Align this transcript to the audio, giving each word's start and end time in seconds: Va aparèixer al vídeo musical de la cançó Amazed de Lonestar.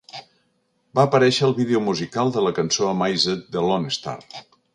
Va 0.99 1.03
aparèixer 1.09 1.45
al 1.49 1.53
vídeo 1.59 1.81
musical 1.89 2.33
de 2.39 2.43
la 2.47 2.55
cançó 2.61 2.89
Amazed 2.95 3.45
de 3.57 3.65
Lonestar. 3.69 4.17